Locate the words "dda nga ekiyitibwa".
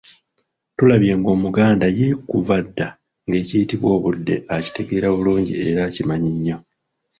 2.65-3.89